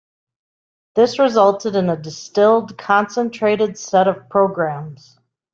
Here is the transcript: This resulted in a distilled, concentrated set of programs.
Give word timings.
This 0.95 1.19
resulted 1.19 1.75
in 1.75 1.87
a 1.87 1.95
distilled, 1.95 2.75
concentrated 2.75 3.77
set 3.77 4.07
of 4.07 4.29
programs. 4.29 5.19